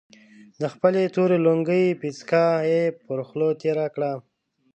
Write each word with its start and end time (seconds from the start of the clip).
د 0.61 0.61
خپلې 0.73 1.01
تورې 1.15 1.37
لونګۍ 1.45 1.85
پيڅکه 2.01 2.43
يې 2.71 2.83
پر 3.05 3.19
خوله 3.27 3.49
تېره 3.61 3.87
کړه. 3.95 4.11